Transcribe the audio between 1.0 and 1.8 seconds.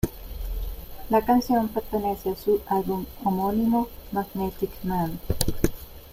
La canción